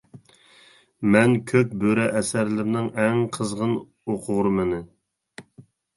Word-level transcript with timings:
مەن 1.15 1.35
كۆك 1.51 1.75
بۆرە 1.83 2.07
ئەسەرلىرىنىڭ 2.21 2.89
ئەڭ 3.03 3.19
قىزغىن 3.37 3.77
ئوقۇرمىنى. 4.07 4.81